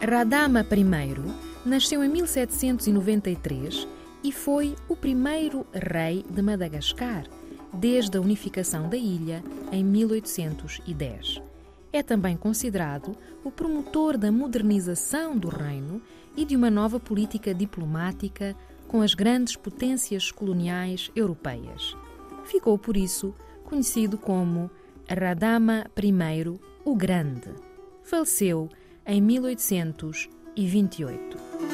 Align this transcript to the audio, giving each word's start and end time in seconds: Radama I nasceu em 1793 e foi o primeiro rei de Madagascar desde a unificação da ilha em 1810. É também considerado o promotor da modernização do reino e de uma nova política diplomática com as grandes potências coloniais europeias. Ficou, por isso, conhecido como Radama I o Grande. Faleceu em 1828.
Radama 0.00 0.60
I 0.60 1.68
nasceu 1.68 2.02
em 2.02 2.08
1793 2.08 3.86
e 4.24 4.32
foi 4.32 4.74
o 4.88 4.96
primeiro 4.96 5.66
rei 5.74 6.24
de 6.28 6.40
Madagascar 6.40 7.26
desde 7.72 8.16
a 8.16 8.20
unificação 8.20 8.88
da 8.88 8.96
ilha 8.96 9.44
em 9.70 9.84
1810. 9.84 11.42
É 11.92 12.02
também 12.02 12.34
considerado 12.34 13.14
o 13.44 13.50
promotor 13.50 14.16
da 14.16 14.32
modernização 14.32 15.36
do 15.36 15.48
reino 15.48 16.00
e 16.34 16.46
de 16.46 16.56
uma 16.56 16.70
nova 16.70 16.98
política 16.98 17.52
diplomática 17.52 18.56
com 18.88 19.02
as 19.02 19.12
grandes 19.12 19.54
potências 19.54 20.32
coloniais 20.32 21.10
europeias. 21.14 21.94
Ficou, 22.46 22.78
por 22.78 22.96
isso, 22.96 23.34
conhecido 23.64 24.16
como 24.16 24.70
Radama 25.06 25.86
I 26.02 26.58
o 26.86 26.96
Grande. 26.96 27.50
Faleceu 28.02 28.70
em 29.10 29.20
1828. 29.20 31.69